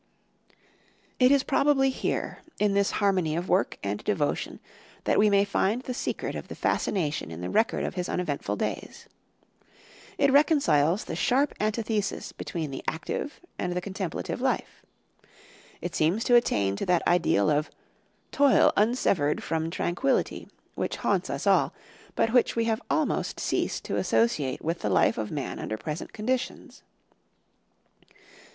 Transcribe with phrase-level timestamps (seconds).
[1.19, 4.59] "It is probably here, in this harmony of work and devotion,
[5.03, 8.55] that we may find the secret of the fascination in the record of his uneventful
[8.55, 9.05] days.
[10.17, 14.81] It reconciles the sharp antithesis between the active and the contemplative life.
[15.81, 17.69] It seems to attain to that ideal of
[18.31, 21.75] "toil unsever'd from tranquillity" which haunts us all,
[22.15, 26.11] but which we have almost ceased to associate with the life of man under present
[26.11, 26.81] conditions.